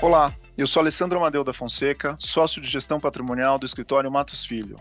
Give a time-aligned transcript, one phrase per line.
[0.00, 4.76] Olá, eu sou Alessandro Amadeu da Fonseca, sócio de gestão patrimonial do escritório Matos Filho.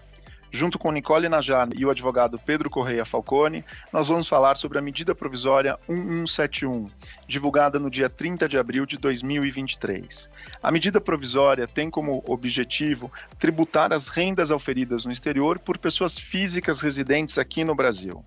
[0.57, 3.63] Junto com Nicole Najar e o advogado Pedro Correia Falcone,
[3.94, 6.90] nós vamos falar sobre a medida provisória 1171,
[7.28, 10.31] divulgada no dia 30 de abril de 2023.
[10.63, 16.81] A medida provisória tem como objetivo tributar as rendas auferidas no exterior por pessoas físicas
[16.81, 18.26] residentes aqui no Brasil.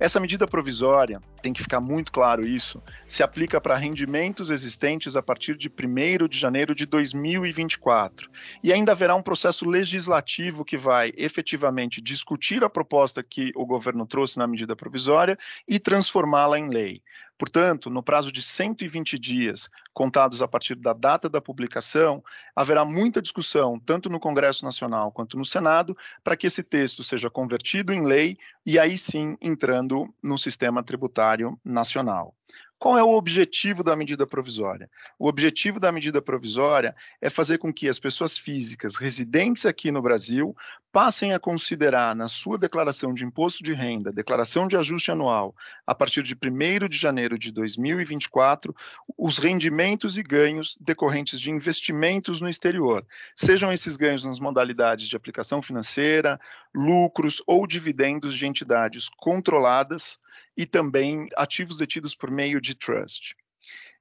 [0.00, 5.22] Essa medida provisória, tem que ficar muito claro isso, se aplica para rendimentos existentes a
[5.22, 8.30] partir de 1 de janeiro de 2024.
[8.62, 14.06] E ainda haverá um processo legislativo que vai efetivamente discutir a proposta que o governo
[14.06, 17.02] trouxe na medida provisória e transformá-la em lei.
[17.38, 22.22] Portanto, no prazo de 120 dias, contados a partir da data da publicação,
[22.54, 27.30] haverá muita discussão, tanto no Congresso Nacional quanto no Senado, para que esse texto seja
[27.30, 32.34] convertido em lei e aí sim entrando no sistema tributário nacional.
[32.78, 34.88] Qual é o objetivo da medida provisória?
[35.18, 40.00] O objetivo da medida provisória é fazer com que as pessoas físicas residentes aqui no
[40.00, 40.56] Brasil
[40.92, 45.54] passem a considerar na sua declaração de imposto de renda, declaração de ajuste anual,
[45.86, 48.74] a partir de 1 de janeiro de 2024,
[49.16, 55.16] os rendimentos e ganhos decorrentes de investimentos no exterior, sejam esses ganhos nas modalidades de
[55.16, 56.40] aplicação financeira,
[56.74, 60.18] lucros ou dividendos de entidades controladas
[60.56, 63.34] e também ativos detidos por meio de trust.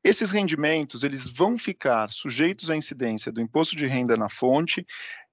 [0.03, 4.85] Esses rendimentos eles vão ficar sujeitos à incidência do imposto de renda na fonte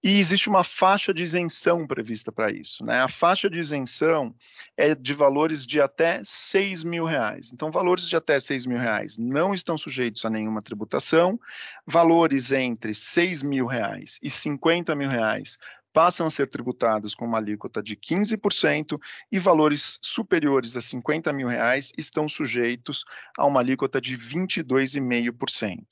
[0.03, 2.85] e existe uma faixa de isenção prevista para isso.
[2.85, 3.01] Né?
[3.01, 4.35] A faixa de isenção
[4.77, 7.53] é de valores de até 6 mil reais.
[7.55, 11.41] Então, valores de até 6 mil reais não estão sujeitos a nenhuma tributação.
[11.87, 15.57] Valores entre 6 mil reais e 50 mil reais
[15.95, 19.01] passam a ser tributados com uma alíquota de 15%
[19.31, 23.05] e valores superiores a 50 mil reais estão sujeitos
[23.39, 25.85] a uma alíquota de 22,5%.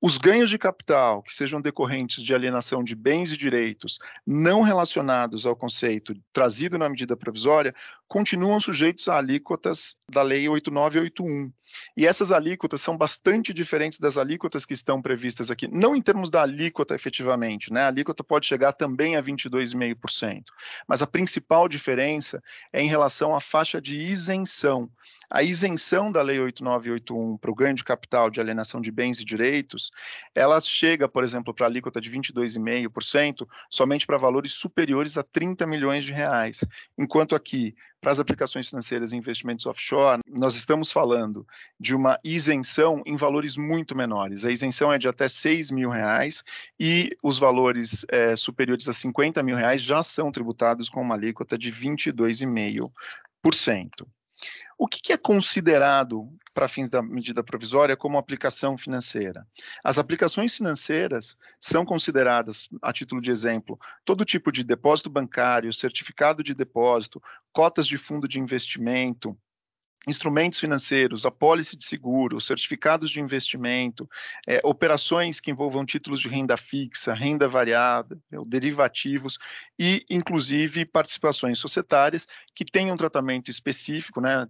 [0.00, 5.44] Os ganhos de capital que sejam decorrentes de alienação de bens e direitos não relacionados
[5.44, 7.74] ao conceito trazido na medida provisória
[8.08, 11.52] continuam sujeitos a alíquotas da Lei 8981.
[11.96, 16.30] E essas alíquotas são bastante diferentes das alíquotas que estão previstas aqui, não em termos
[16.30, 17.82] da alíquota efetivamente, né?
[17.82, 20.44] A alíquota pode chegar também a 22,5%,
[20.86, 22.42] mas a principal diferença
[22.72, 24.90] é em relação à faixa de isenção.
[25.30, 29.24] A isenção da Lei 8981 para o ganho de capital de alienação de bens e
[29.24, 29.90] direitos,
[30.34, 35.66] ela chega, por exemplo, para a alíquota de 22,5% somente para valores superiores a 30
[35.66, 36.64] milhões de reais,
[36.96, 41.46] enquanto aqui para as aplicações financeiras e investimentos offshore, nós estamos falando
[41.78, 44.44] de uma isenção em valores muito menores.
[44.44, 46.44] A isenção é de até 6 mil reais
[46.78, 51.58] e os valores é, superiores a 50 mil reais já são tributados com uma alíquota
[51.58, 54.06] de 22,5%.
[54.80, 59.44] O que, que é considerado, para fins da medida provisória, como aplicação financeira?
[59.82, 66.44] As aplicações financeiras são consideradas, a título de exemplo, todo tipo de depósito bancário, certificado
[66.44, 67.20] de depósito,
[67.52, 69.36] cotas de fundo de investimento,
[70.08, 74.08] instrumentos financeiros, apólice de seguro, certificados de investimento,
[74.46, 79.38] é, operações que envolvam títulos de renda fixa, renda variável, derivativos
[79.78, 84.46] e, inclusive, participações societárias que tenham um tratamento específico, né,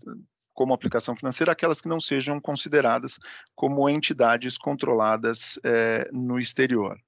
[0.54, 3.18] como aplicação financeira, aquelas que não sejam consideradas
[3.54, 6.98] como entidades controladas é, no exterior.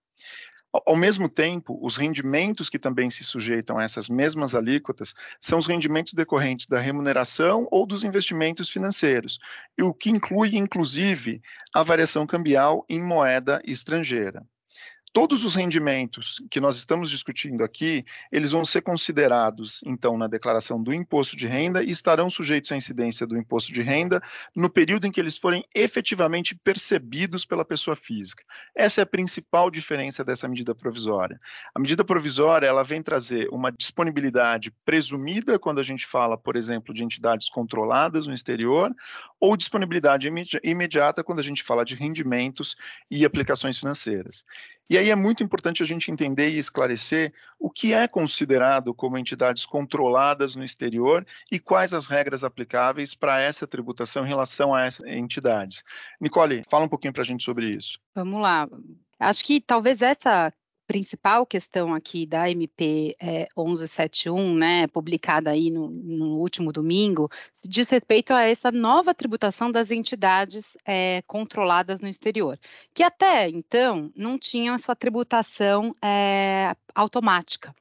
[0.72, 5.66] Ao mesmo tempo, os rendimentos que também se sujeitam a essas mesmas alíquotas são os
[5.66, 9.38] rendimentos decorrentes da remuneração ou dos investimentos financeiros,
[9.80, 11.42] o que inclui, inclusive,
[11.75, 14.47] a variação cambial em moeda estrangeira
[15.12, 20.82] todos os rendimentos que nós estamos discutindo aqui, eles vão ser considerados, então, na declaração
[20.82, 24.22] do imposto de renda e estarão sujeitos à incidência do imposto de renda
[24.54, 28.44] no período em que eles forem efetivamente percebidos pela pessoa física.
[28.75, 31.41] Essa é a principal diferença dessa medida provisória.
[31.75, 36.95] A medida provisória, ela vem trazer uma disponibilidade presumida quando a gente fala, por exemplo,
[36.95, 38.95] de entidades controladas no exterior,
[39.41, 40.28] ou disponibilidade
[40.62, 42.77] imediata quando a gente fala de rendimentos
[43.10, 44.45] e aplicações financeiras.
[44.91, 49.16] E aí é muito importante a gente entender e esclarecer o que é considerado como
[49.16, 54.84] entidades controladas no exterior e quais as regras aplicáveis para essa tributação em relação a
[54.84, 55.84] essas entidades.
[56.21, 58.01] Nicole, fala um pouquinho para a gente sobre isso.
[58.16, 58.69] Vamos lá.
[59.21, 60.53] Acho que talvez essa
[60.91, 67.31] principal questão aqui da MP é, 1171, né, publicada aí no, no, último domingo,
[67.65, 72.59] diz respeito a essa nova tributação das entidades é, controladas no exterior,
[72.92, 77.72] que até então não tinham essa tributação é, automática.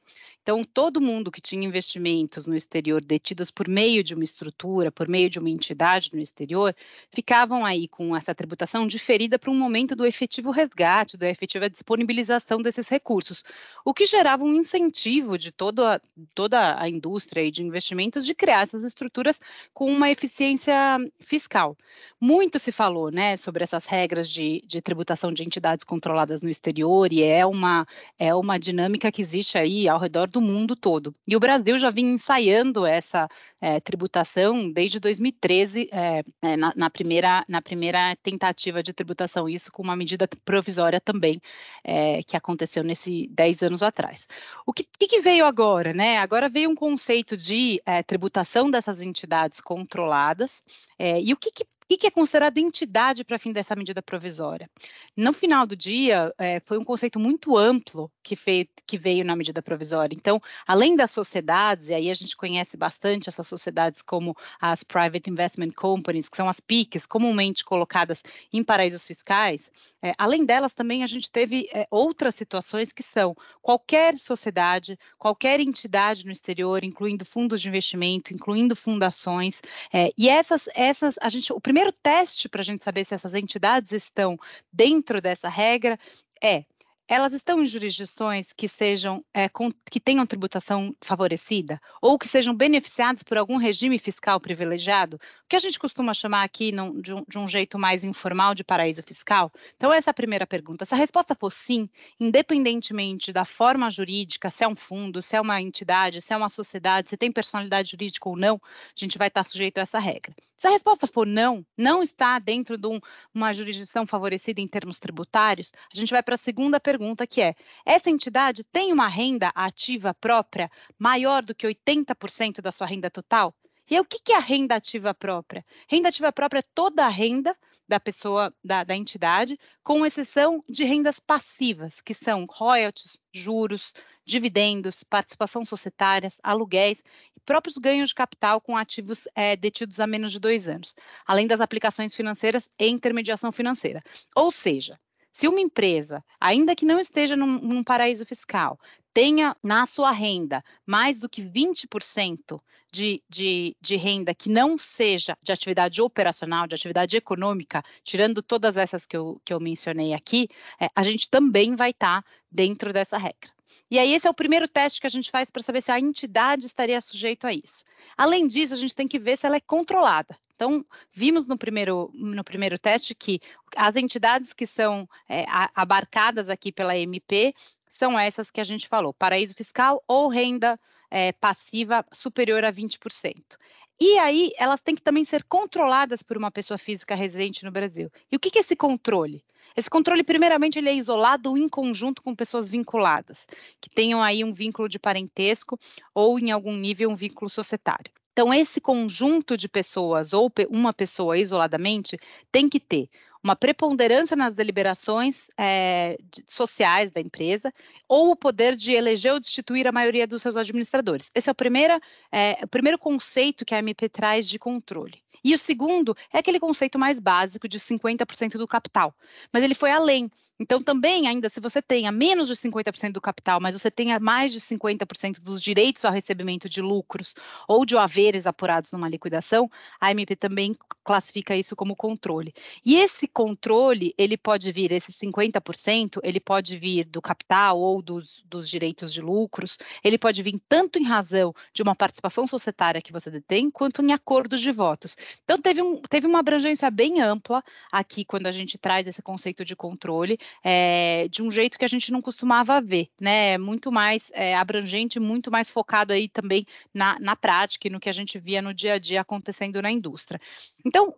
[0.50, 5.08] Então, todo mundo que tinha investimentos no exterior detidos por meio de uma estrutura, por
[5.08, 6.74] meio de uma entidade no exterior,
[7.08, 12.60] ficavam aí com essa tributação diferida para um momento do efetivo resgate, da efetiva disponibilização
[12.60, 13.44] desses recursos,
[13.84, 16.00] o que gerava um incentivo de toda, a,
[16.34, 19.40] toda a indústria de investimentos de criar essas estruturas
[19.72, 20.74] com uma eficiência
[21.20, 21.76] fiscal.
[22.20, 27.12] Muito se falou né, sobre essas regras de, de tributação de entidades controladas no exterior,
[27.12, 27.86] e é uma,
[28.18, 31.12] é uma dinâmica que existe aí ao redor do mundo todo.
[31.26, 33.28] E o Brasil já vinha ensaiando essa
[33.60, 39.70] é, tributação desde 2013, é, é, na, na, primeira, na primeira tentativa de tributação, isso
[39.70, 41.40] com uma medida provisória também,
[41.84, 44.26] é, que aconteceu nesse 10 anos atrás.
[44.66, 45.92] O que, que veio agora?
[45.92, 46.18] Né?
[46.18, 50.62] Agora veio um conceito de é, tributação dessas entidades controladas,
[50.98, 54.70] é, e o que, que o que é considerado entidade para fim dessa medida provisória?
[55.16, 59.34] No final do dia, é, foi um conceito muito amplo que, fei, que, veio na
[59.34, 60.14] medida provisória.
[60.14, 65.28] Então, além das sociedades, e aí a gente conhece bastante essas sociedades como as Private
[65.28, 68.22] Investment Companies, que são as PICs, comumente colocadas
[68.52, 73.36] em paraísos fiscais, é, além delas também a gente teve é, outras situações que são
[73.60, 79.60] qualquer sociedade, qualquer entidade no exterior, incluindo fundos de investimento, incluindo fundações,
[79.92, 83.14] é, e essas, essas, a gente, o primeiro primeiro teste para a gente saber se
[83.14, 84.38] essas entidades estão
[84.72, 85.98] dentro dessa regra
[86.42, 86.64] é
[87.10, 92.54] elas estão em jurisdições que sejam é, com, que tenham tributação favorecida ou que sejam
[92.54, 96.80] beneficiadas por algum regime fiscal privilegiado, o que a gente costuma chamar aqui de,
[97.12, 99.50] um, de, um, jeito mais informal de paraíso fiscal?
[99.76, 100.84] Então, essa é a primeira pergunta.
[100.84, 101.90] Se a resposta for sim,
[102.20, 106.48] independentemente da forma jurídica, se é um fundo, se é uma entidade, se é uma
[106.48, 110.32] sociedade, se tem personalidade jurídica ou não, a gente vai estar sujeito a essa regra.
[110.56, 113.00] Se a resposta for não, não está dentro de um,
[113.34, 117.40] uma jurisdição favorecida em termos tributários, a gente vai para a segunda pergunta pergunta que
[117.40, 117.54] é:
[117.84, 123.54] essa entidade tem uma renda ativa própria maior do que 80% da sua renda total?
[123.90, 125.64] E aí, o que é a renda ativa própria?
[125.88, 127.56] Renda ativa própria é toda a renda
[127.88, 133.92] da pessoa, da, da, entidade, com exceção de rendas passivas, que são royalties, juros,
[134.24, 137.02] dividendos, participação societárias, aluguéis
[137.36, 140.94] e próprios ganhos de capital com ativos é, detidos há menos de dois anos,
[141.26, 144.04] além das aplicações financeiras e intermediação financeira.
[144.36, 145.00] Ou seja,
[145.40, 148.78] se uma empresa, ainda que não esteja num, num paraíso fiscal,
[149.10, 152.60] tenha na sua renda mais do que 20%
[152.92, 158.76] de, de, de, renda que não seja de atividade operacional, de atividade econômica, tirando todas
[158.76, 160.46] essas que eu, que eu mencionei aqui,
[160.78, 163.50] é, a gente também vai estar tá dentro dessa regra.
[163.90, 165.98] E aí, esse é o primeiro teste que a gente faz para saber se a
[165.98, 167.82] entidade estaria sujeito a isso.
[168.14, 170.36] Além disso, a gente tem que ver se ela é controlada.
[170.60, 173.40] Então, vimos no primeiro, no primeiro teste que
[173.74, 177.54] as entidades que são é, abarcadas aqui pela MP
[177.88, 180.78] são essas que a gente falou: paraíso fiscal ou renda
[181.10, 183.56] é, passiva superior a 20%.
[183.98, 188.10] E aí, elas têm que também ser controladas por uma pessoa física residente no Brasil.
[188.30, 189.42] E o que, é esse controle?
[189.74, 193.46] Esse controle, primeiramente, ele é isolado em conjunto com pessoas vinculadas,
[193.80, 195.78] que tenham aí um vínculo de parentesco
[196.14, 198.12] ou, em algum nível, um vínculo societário.
[198.40, 202.18] Então, esse conjunto de pessoas ou uma pessoa isoladamente
[202.50, 203.10] tem que ter
[203.44, 206.16] uma preponderância nas deliberações é,
[206.48, 207.70] sociais da empresa
[208.08, 211.30] ou o poder de eleger ou destituir a maioria dos seus administradores.
[211.34, 212.00] Esse é o, primeiro,
[212.32, 215.22] é, o primeiro conceito que a MP traz de controle.
[215.42, 219.14] E o segundo é aquele conceito mais básico de 50% do capital,
[219.52, 220.30] mas ele foi além.
[220.60, 224.52] Então, também, ainda se você tenha menos de 50% do capital, mas você tenha mais
[224.52, 227.34] de 50% dos direitos ao recebimento de lucros
[227.66, 232.52] ou de haveres apurados numa liquidação, a MP também classifica isso como controle.
[232.84, 238.42] E esse controle, ele pode vir, esse 50%, ele pode vir do capital ou dos,
[238.44, 243.12] dos direitos de lucros, ele pode vir tanto em razão de uma participação societária que
[243.12, 245.16] você detém, quanto em acordos de votos.
[245.44, 249.64] Então, teve, um, teve uma abrangência bem ampla aqui quando a gente traz esse conceito
[249.64, 253.58] de controle é, de um jeito que a gente não costumava ver, né?
[253.58, 258.08] Muito mais é, abrangente, muito mais focado aí também na, na prática e no que
[258.08, 260.40] a gente via no dia a dia acontecendo na indústria.
[260.84, 261.14] Então,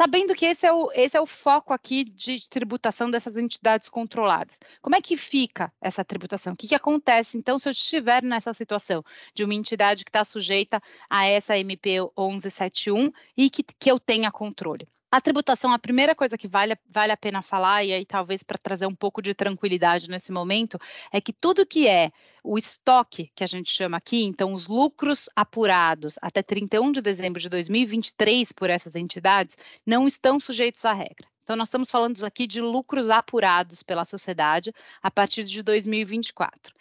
[0.00, 4.58] sabendo que esse é, o, esse é o foco aqui de tributação dessas entidades controladas.
[4.80, 6.54] Como é que fica essa tributação?
[6.54, 9.04] O que, que acontece, então, se eu estiver nessa situação
[9.34, 14.32] de uma entidade que está sujeita a essa MP 1171 e que, que eu tenha
[14.32, 14.88] controle?
[15.12, 18.56] A tributação, a primeira coisa que vale, vale a pena falar, e aí talvez para
[18.56, 20.78] trazer um pouco de tranquilidade nesse momento,
[21.12, 22.10] é que tudo que é
[22.42, 27.40] o estoque, que a gente chama aqui, então os lucros apurados até 31 de dezembro
[27.40, 29.56] de 2023 por essas entidades,
[29.86, 31.26] não estão sujeitos à regra.
[31.42, 36.72] Então, nós estamos falando aqui de lucros apurados pela sociedade a partir de 2024.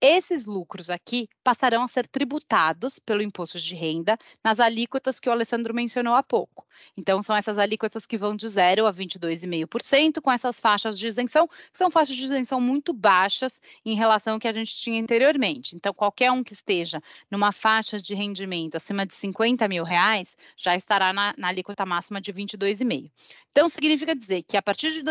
[0.00, 5.32] Esses lucros aqui passarão a ser tributados pelo imposto de renda nas alíquotas que o
[5.32, 6.66] Alessandro mencionou há pouco.
[6.96, 11.48] Então, são essas alíquotas que vão de 0 a 22,5%, com essas faixas de isenção,
[11.48, 15.74] que são faixas de isenção muito baixas em relação ao que a gente tinha anteriormente.
[15.74, 20.76] Então, qualquer um que esteja numa faixa de rendimento acima de 50 mil reais já
[20.76, 23.10] estará na, na alíquota máxima de 22,5%.
[23.50, 25.02] Então, significa dizer que a partir de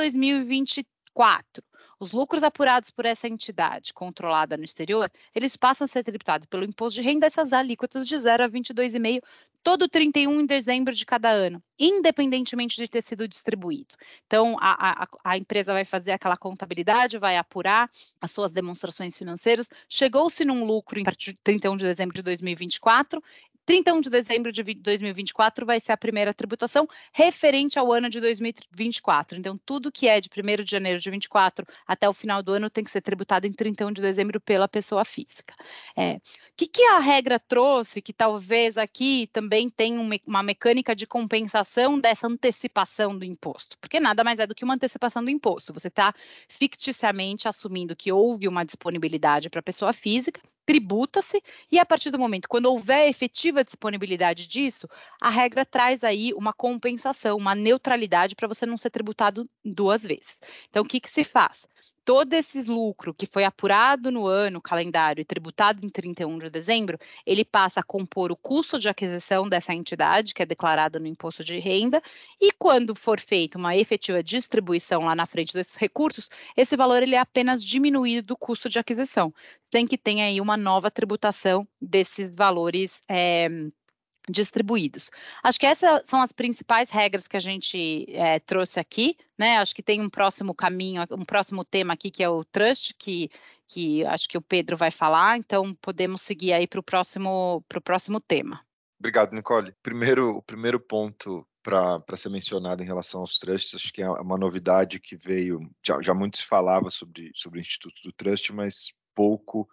[1.17, 1.63] 2024,
[1.99, 6.63] os lucros apurados por essa entidade controlada no exterior, eles passam a ser tributados pelo
[6.63, 9.21] imposto de renda essas alíquotas de 0 a 22,5
[9.63, 13.95] todo 31 de dezembro de cada ano, independentemente de ter sido distribuído.
[14.25, 17.89] Então, a, a, a empresa vai fazer aquela contabilidade, vai apurar
[18.21, 19.67] as suas demonstrações financeiras.
[19.89, 23.21] Chegou-se num lucro em partir de 31 de dezembro de 2024,
[23.67, 29.37] 31 de dezembro de 2024 vai ser a primeira tributação referente ao ano de 2024.
[29.37, 32.69] Então, tudo que é de 1 de janeiro de 2024 até o final do ano
[32.69, 35.53] tem que ser tributado em 31 de dezembro pela pessoa física.
[35.97, 36.21] É, o
[36.55, 42.25] que, que a regra trouxe, que talvez aqui também tem uma mecânica de compensação dessa
[42.25, 43.77] antecipação do imposto?
[43.81, 45.73] Porque nada mais é do que uma antecipação do imposto.
[45.73, 46.13] Você está
[46.47, 52.19] ficticiamente assumindo que houve uma disponibilidade para a pessoa física tributa-se e a partir do
[52.19, 54.85] momento quando houver efetiva disponibilidade disso,
[55.21, 60.41] a regra traz aí uma compensação, uma neutralidade para você não ser tributado duas vezes.
[60.69, 61.69] Então, o que, que se faz?
[62.03, 66.99] Todo esse lucro que foi apurado no ano calendário e tributado em 31 de dezembro,
[67.25, 71.45] ele passa a compor o custo de aquisição dessa entidade, que é declarado no imposto
[71.45, 72.01] de renda,
[72.41, 77.15] e quando for feita uma efetiva distribuição lá na frente desses recursos, esse valor ele
[77.15, 79.33] é apenas diminuído do custo de aquisição,
[79.71, 83.47] sem que tenha aí uma nova tributação desses valores é,
[84.29, 85.09] distribuídos.
[85.43, 89.57] Acho que essas são as principais regras que a gente é, trouxe aqui, né?
[89.57, 93.29] Acho que tem um próximo caminho, um próximo tema aqui que é o trust, que,
[93.65, 98.19] que acho que o Pedro vai falar, então podemos seguir aí para o próximo, próximo
[98.19, 98.59] tema.
[98.99, 99.73] Obrigado, Nicole.
[99.81, 104.37] Primeiro, o primeiro ponto para ser mencionado em relação aos trusts, acho que é uma
[104.37, 108.93] novidade que veio, já, já muito se falava sobre, sobre o Instituto do Trust, mas
[109.13, 109.67] pouco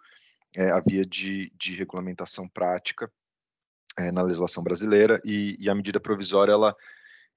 [0.55, 3.11] é, havia de, de regulamentação prática
[3.97, 6.75] é, na legislação brasileira e, e, a medida provisória ela,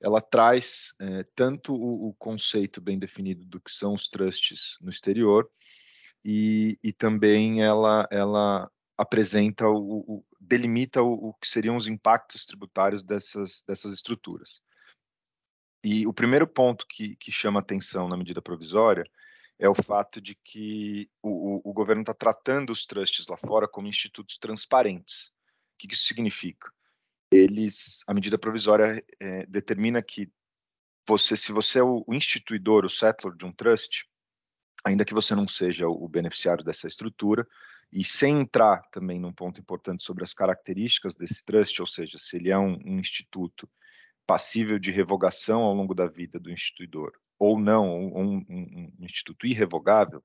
[0.00, 4.90] ela traz é, tanto o, o, conceito bem definido do que são os trusts no
[4.90, 5.48] exterior
[6.24, 12.44] e, e também ela, ela apresenta o, o delimita o, o, que seriam os impactos
[12.44, 14.60] tributários dessas, dessas estruturas.
[15.84, 19.04] E o primeiro ponto que, que chama atenção na medida provisória
[19.58, 23.66] é o fato de que o, o, o governo está tratando os trusts lá fora
[23.66, 25.28] como institutos transparentes.
[25.74, 26.72] O que, isso significa?
[27.30, 30.30] Eles, a medida provisória é, determina que
[31.06, 34.06] você, se você é o, o instituidor, o settler de um trust,
[34.84, 37.46] ainda que você não seja o beneficiário dessa estrutura,
[37.90, 42.36] e sem entrar também num ponto importante sobre as características desse trust, ou seja, se
[42.36, 43.68] ele é um, um instituto
[44.26, 49.46] passível de revogação ao longo da vida do instituidor, ou não, um, um, um instituto
[49.46, 50.22] irrevogável,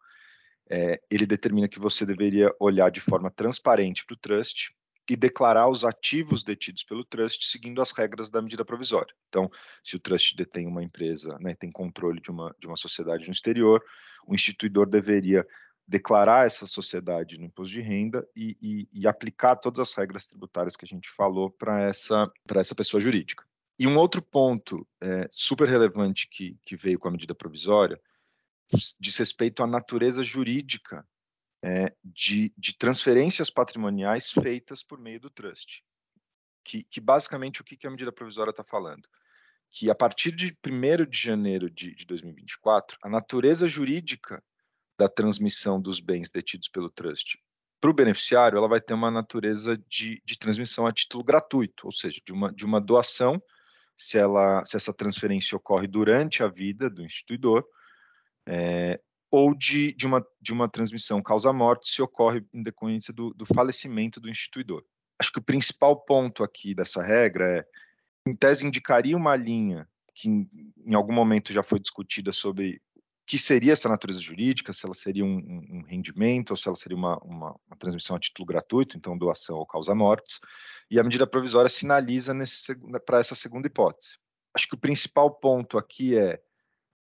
[0.69, 4.73] é, ele determina que você deveria olhar de forma transparente para o trust
[5.09, 9.13] e declarar os ativos detidos pelo trust seguindo as regras da medida provisória.
[9.27, 9.51] Então,
[9.83, 13.33] se o trust detém uma empresa, né, tem controle de uma, de uma sociedade no
[13.33, 13.83] exterior,
[14.25, 15.45] o instituidor deveria
[15.85, 20.77] declarar essa sociedade no imposto de renda e, e, e aplicar todas as regras tributárias
[20.77, 23.43] que a gente falou para essa, essa pessoa jurídica.
[23.83, 27.99] E um outro ponto é, super relevante que, que, veio com a medida provisória
[28.97, 31.05] diz respeito à natureza jurídica
[31.61, 35.83] é, de, de, transferências patrimoniais feitas por meio do trust.
[36.63, 39.05] Que, que basicamente o que, que a medida provisória está falando?
[39.69, 44.41] Que a partir de 1 de janeiro de, de 2024, a natureza jurídica
[44.97, 47.37] da transmissão dos bens detidos pelo trust
[47.81, 51.91] para o beneficiário, ela vai ter uma natureza de, de, transmissão a título gratuito, ou
[51.91, 53.43] seja, de uma, de uma doação
[53.97, 57.63] se, ela, se essa transferência ocorre durante a vida do instituidor,
[58.45, 58.99] é,
[59.31, 64.19] ou de, de, uma, de uma transmissão causa-morte se ocorre em decorrência do, do falecimento
[64.19, 64.83] do instituidor.
[65.19, 67.65] Acho que o principal ponto aqui dessa regra é,
[68.27, 70.49] em tese, indicaria uma linha que em,
[70.85, 72.81] em algum momento já foi discutida sobre
[73.33, 75.39] que seria essa natureza jurídica, se ela seria um,
[75.71, 79.57] um rendimento ou se ela seria uma, uma, uma, transmissão a título gratuito, então doação
[79.57, 80.39] ou causa-mortes,
[80.87, 82.31] e a medida provisória sinaliza
[83.03, 84.19] para essa segunda hipótese.
[84.53, 86.39] Acho que o principal ponto aqui é,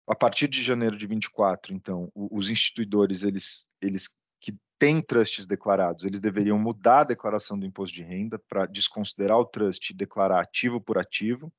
[0.08, 4.08] a partir de janeiro de 24, então, os instituidores, eles, eles
[4.40, 9.40] que têm trusts declarados, eles deveriam mudar a declaração do imposto de renda para desconsiderar
[9.40, 11.52] o trust e declarar ativo por ativo,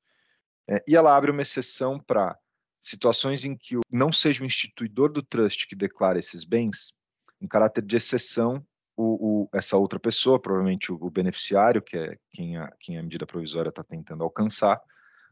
[0.69, 2.39] é, e ela abre uma exceção para
[2.83, 6.93] situações em que não seja o instituidor do trust que declara esses bens,
[7.41, 8.63] em caráter de exceção,
[8.95, 13.03] o, o, essa outra pessoa, provavelmente o, o beneficiário, que é quem a, quem a
[13.03, 14.79] medida provisória está tentando alcançar,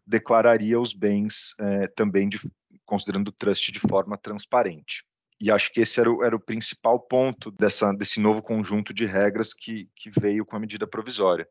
[0.08, 2.39] declararia os bens é, também de,
[2.86, 5.05] considerando o trust de forma transparente.
[5.39, 9.53] E acho que esse era o, era principal ponto dessa, desse novo conjunto de regras
[9.53, 11.48] que, que veio com a medida provisória.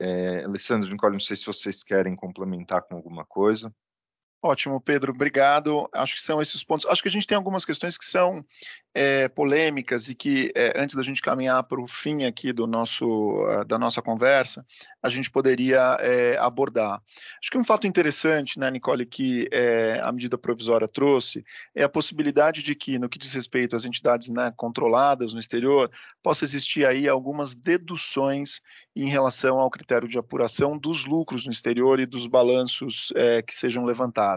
[0.00, 3.74] É, Alessandro, Nicole, não sei se vocês querem complementar com alguma coisa.
[4.40, 5.88] Ótimo, Pedro, obrigado.
[5.92, 6.86] Acho que são esses pontos.
[6.86, 8.44] Acho que a gente tem algumas questões que são
[8.94, 13.06] é, polêmicas e que, é, antes da gente caminhar para o fim aqui do nosso,
[13.06, 14.64] uh, da nossa conversa,
[15.02, 17.00] a gente poderia é, abordar.
[17.40, 21.88] Acho que um fato interessante, né, Nicole, que é, a medida provisória trouxe é a
[21.88, 25.90] possibilidade de que, no que diz respeito às entidades né, controladas no exterior,
[26.22, 28.60] possa existir aí algumas deduções
[28.96, 33.54] em relação ao critério de apuração dos lucros no exterior e dos balanços é, que
[33.54, 34.27] sejam levantados.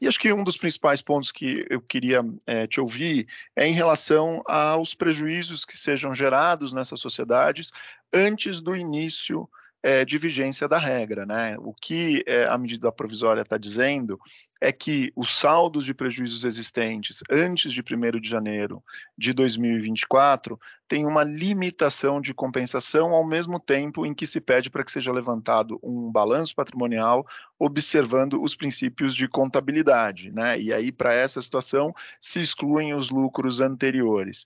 [0.00, 3.72] E acho que um dos principais pontos que eu queria é, te ouvir é em
[3.72, 7.72] relação aos prejuízos que sejam gerados nessas sociedades
[8.12, 9.48] antes do início
[9.82, 11.24] é, de vigência da regra.
[11.24, 11.56] Né?
[11.58, 14.18] O que é, a medida provisória está dizendo
[14.60, 18.82] é que os saldos de prejuízos existentes antes de 1 de janeiro
[19.16, 20.58] de 2024
[20.88, 25.12] têm uma limitação de compensação ao mesmo tempo em que se pede para que seja
[25.12, 27.24] levantado um balanço patrimonial
[27.58, 30.32] observando os princípios de contabilidade.
[30.32, 30.60] Né?
[30.60, 34.44] E aí, para essa situação, se excluem os lucros anteriores.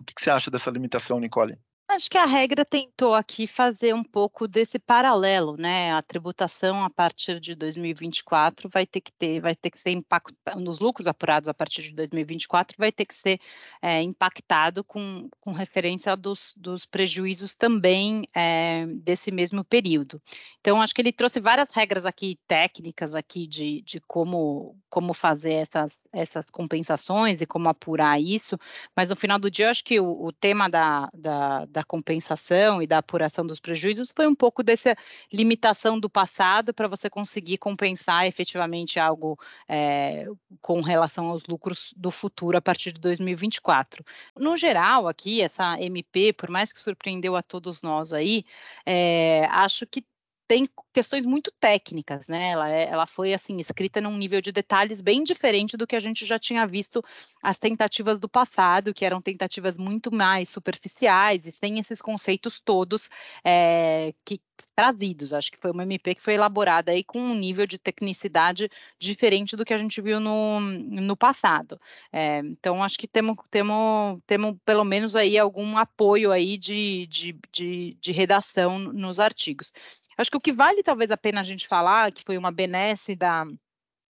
[0.00, 1.56] O que, que você acha dessa limitação, Nicole?
[1.94, 5.92] Acho que a regra tentou aqui fazer um pouco desse paralelo, né?
[5.92, 10.60] A tributação a partir de 2024 vai ter que ter, vai ter que ser impactado
[10.60, 13.38] nos lucros apurados a partir de 2024 vai ter que ser
[13.80, 20.20] é, impactado com, com referência dos, dos prejuízos também é, desse mesmo período.
[20.58, 25.52] Então, acho que ele trouxe várias regras aqui técnicas aqui de, de como, como fazer
[25.52, 28.58] essas, essas compensações e como apurar isso,
[28.96, 32.86] mas no final do dia, acho que o, o tema da, da da compensação e
[32.86, 34.96] da apuração dos prejuízos foi um pouco dessa
[35.32, 40.26] limitação do passado para você conseguir compensar efetivamente algo é,
[40.60, 44.04] com relação aos lucros do futuro a partir de 2024.
[44.38, 48.44] No geral, aqui, essa MP, por mais que surpreendeu a todos nós aí,
[48.86, 50.04] é, acho que
[50.46, 52.50] tem questões muito técnicas, né?
[52.50, 56.00] Ela, é, ela foi assim escrita num nível de detalhes bem diferente do que a
[56.00, 57.02] gente já tinha visto
[57.42, 63.08] as tentativas do passado, que eram tentativas muito mais superficiais e sem esses conceitos todos
[63.44, 64.40] é, que
[64.74, 65.32] trazidos.
[65.32, 69.56] Acho que foi uma MP que foi elaborada aí com um nível de tecnicidade diferente
[69.56, 71.80] do que a gente viu no, no passado.
[72.12, 77.38] É, então acho que temos, temos, temos pelo menos aí algum apoio aí de, de,
[77.52, 79.72] de, de redação nos artigos.
[80.16, 83.16] Acho que o que vale talvez a pena a gente falar, que foi uma benesse
[83.16, 83.44] da,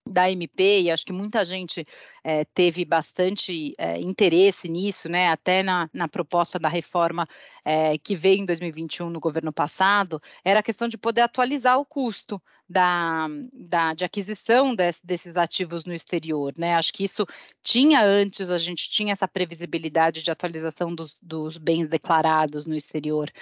[0.08, 1.86] da MP, e acho que muita gente
[2.24, 7.26] é, teve bastante é, interesse nisso, né, até na, na proposta da reforma
[7.64, 11.84] é, que veio em 2021 no governo passado, era a questão de poder atualizar o
[11.84, 16.74] custo da, da, de aquisição desse, desses ativos no exterior, né?
[16.74, 17.24] Acho que isso
[17.62, 23.32] tinha antes, a gente tinha essa previsibilidade de atualização dos, dos bens declarados no exterior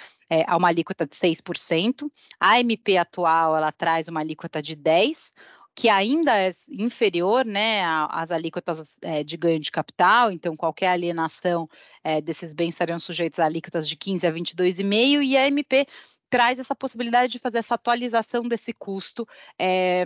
[0.47, 2.09] a uma alíquota de 6%.
[2.39, 5.33] A MP atual, ela traz uma alíquota de 10%,
[5.77, 11.69] que ainda é inferior né, às alíquotas é, de ganho de capital, então qualquer alienação
[12.03, 15.85] é, desses bens estariam sujeitos a alíquotas de 15 a 22,5, e a MP
[16.29, 20.03] traz essa possibilidade de fazer essa atualização desse custo, é,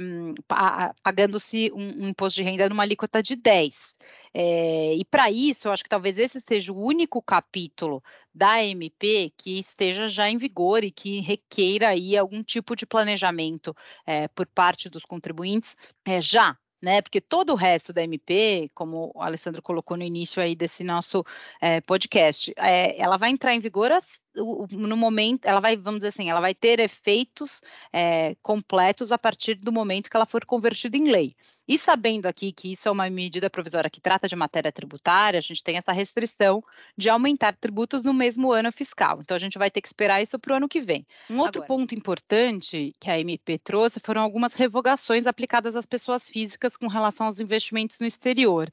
[1.04, 3.96] pagando-se um, um, imposto de renda numa alíquota de 10.
[4.34, 8.04] É, e para isso, eu acho que talvez esse seja o único capítulo
[8.34, 13.76] da MP que esteja já em vigor e que requeira aí algum tipo de planejamento
[14.06, 15.76] é, por parte dos contribuintes
[16.22, 17.02] já né?
[17.02, 21.24] Porque todo o resto da MP, como o Alessandro colocou no início aí desse nosso
[21.62, 23.92] é, podcast, é, ela vai entrar em vigor
[24.36, 29.56] no momento, ela vai, vamos dizer assim, ela vai ter efeitos é, completos a partir
[29.56, 31.36] do momento que ela for convertida em lei.
[31.68, 35.42] E sabendo aqui que isso é uma medida provisória que trata de matéria tributária, a
[35.42, 36.64] gente tem essa restrição
[36.98, 39.20] de aumentar tributos no mesmo ano fiscal.
[39.22, 41.06] Então a gente vai ter que esperar isso para o ano que vem.
[41.30, 41.80] Um outro Agora.
[41.80, 47.26] ponto importante que a MP trouxe foram algumas revogações aplicadas às pessoas físicas com relação
[47.26, 48.72] aos investimentos no exterior.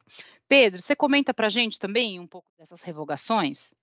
[0.49, 3.75] Pedro, você comenta para a gente também um pouco dessas revogações?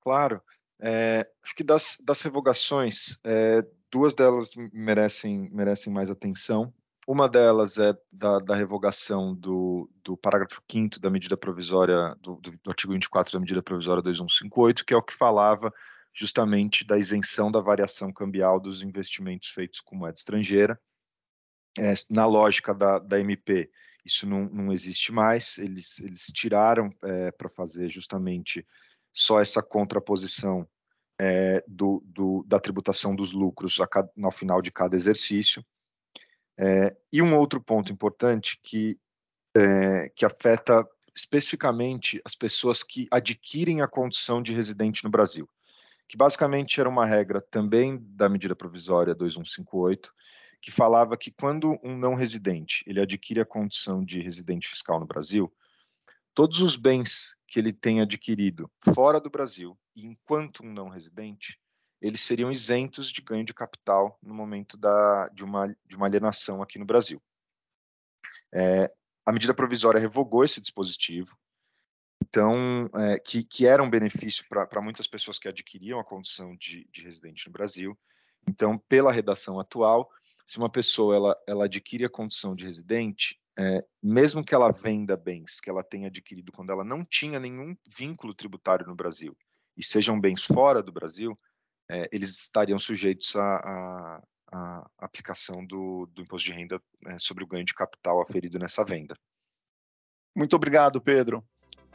[0.00, 0.42] Claro.
[0.80, 6.72] É, acho que das, das revogações, é, duas delas merecem, merecem mais atenção.
[7.06, 12.50] Uma delas é da, da revogação do, do parágrafo 5 da medida provisória, do, do,
[12.50, 15.72] do, artigo 24 da medida provisória 2158, que é o que falava
[16.12, 20.78] justamente da isenção da variação cambial dos investimentos feitos com moeda estrangeira.
[21.78, 23.70] É, na lógica da, da MP,
[24.04, 28.66] isso não, não existe mais, eles, eles tiraram é, para fazer justamente
[29.18, 30.64] só essa contraposição
[31.18, 35.64] é, do, do, da tributação dos lucros cada, final de cada exercício.
[36.56, 38.96] É, e um outro ponto importante que,
[39.56, 45.50] é, que afeta especificamente as pessoas que adquirem a condição de residente no Brasil,
[46.06, 50.14] que basicamente era uma regra também da medida provisória 2158,
[50.60, 55.06] que falava que quando um não residente ele adquire a condição de residente fiscal no
[55.06, 55.52] Brasil,
[56.38, 61.60] todos os bens que ele tem adquirido fora do Brasil e enquanto um não residente,
[62.00, 66.62] eles seriam isentos de ganho de capital no momento da, de, uma, de uma alienação
[66.62, 67.20] aqui no Brasil.
[68.54, 68.88] É,
[69.26, 71.36] a medida provisória revogou esse dispositivo,
[72.22, 76.88] então, é, que, que, era um benefício para muitas pessoas que adquiriam a condição de,
[76.92, 77.98] de, residente no Brasil.
[78.48, 80.08] Então, pela redação atual,
[80.46, 85.16] se uma pessoa ela, ela adquire a condição de residente, é, mesmo que ela venda
[85.16, 89.36] bens que ela tenha adquirido quando ela não tinha nenhum vínculo tributário no Brasil
[89.76, 91.38] e sejam bens fora do Brasil,
[91.90, 94.22] é, eles estariam sujeitos à,
[94.98, 99.14] aplicação do, do, imposto de renda é, sobre o ganho de capital aferido nessa venda.
[100.34, 101.44] Muito obrigado, Pedro.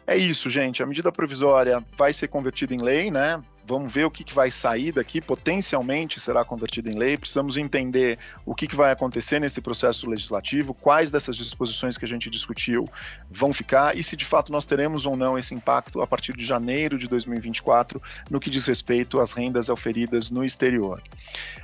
[0.05, 0.83] É isso, gente.
[0.83, 3.43] A medida provisória vai ser convertida em lei, né?
[3.65, 7.17] Vamos ver o que, que, vai sair daqui, potencialmente será convertido em lei.
[7.17, 12.07] Precisamos entender o que, que, vai acontecer nesse processo legislativo, quais dessas disposições que a
[12.07, 12.85] gente discutiu
[13.31, 16.43] vão ficar e se de fato nós teremos ou não esse impacto a partir de
[16.43, 21.01] janeiro de 2024 no que diz respeito às rendas auferidas no exterior.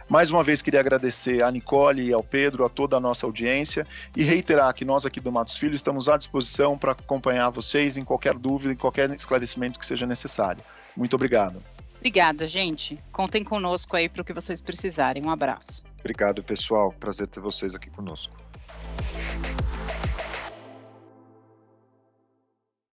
[0.08, 3.86] Mais uma vez queria agradecer a Nicole e ao Pedro, a toda a nossa audiência
[4.16, 8.06] e reiterar que nós aqui do Matos Filho estamos à disposição para acompanhar vocês em
[8.06, 10.64] qualquer dúvida, em qualquer esclarecimento que seja necessário.
[10.96, 11.62] Muito obrigado.
[12.00, 12.98] Obrigada, gente.
[13.12, 15.26] Contem conosco aí para o que vocês precisarem.
[15.26, 15.84] Um abraço.
[16.00, 16.94] Obrigado, pessoal.
[16.94, 18.34] Prazer ter vocês aqui conosco.